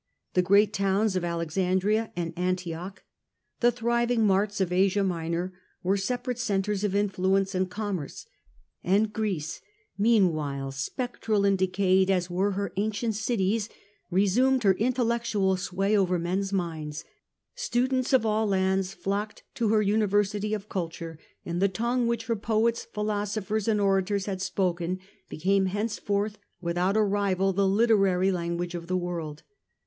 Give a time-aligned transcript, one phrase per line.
[0.33, 3.03] The great towns of Alexandria and Antioch,
[3.59, 8.25] the thriving marts of Asia Minor, were separate centres of influence and commerce;
[8.83, 9.61] and Greece,
[9.99, 13.69] meanwhile, spectral and decayed as were her ancient cities,
[14.09, 17.05] resumed her intellectual sway over men^s minds,
[17.53, 22.25] students of all lands flocked to her university of cul ture, and the tongue which
[22.25, 24.97] her poets, philosophers, and orators had spoken
[25.29, 29.43] became henceforth without a rival the literary language of the world.